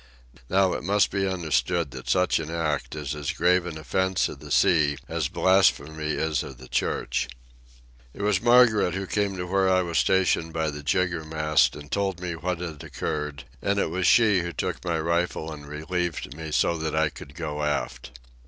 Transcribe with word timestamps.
Now 0.49 0.73
it 0.73 0.83
must 0.83 1.11
be 1.11 1.27
understood 1.27 1.91
that 1.91 2.09
such 2.09 2.39
an 2.39 2.49
act 2.49 2.95
is 2.95 3.13
as 3.13 3.29
grave 3.33 3.67
an 3.67 3.77
offence 3.77 4.27
of 4.29 4.39
the 4.39 4.49
sea 4.49 4.97
as 5.07 5.27
blasphemy 5.27 6.13
is 6.13 6.41
of 6.41 6.57
the 6.57 6.67
Church. 6.67 7.27
It 8.11 8.23
was 8.23 8.41
Margaret 8.41 8.95
who 8.95 9.05
came 9.05 9.37
to 9.37 9.45
where 9.45 9.69
I 9.69 9.83
was 9.83 9.99
stationed 9.99 10.53
by 10.53 10.71
the 10.71 10.81
jiggermast 10.81 11.75
and 11.75 11.91
told 11.91 12.19
me 12.19 12.35
what 12.35 12.61
had 12.61 12.83
occurred; 12.83 13.43
and 13.61 13.77
it 13.77 13.91
was 13.91 14.07
she 14.07 14.39
who 14.39 14.51
took 14.51 14.83
my 14.83 14.99
rifle 14.99 15.51
and 15.53 15.67
relieved 15.67 16.33
me 16.35 16.51
so 16.51 16.79
that 16.79 16.95
I 16.95 17.09
could 17.09 17.35
go 17.35 17.61
aft. 17.61 18.09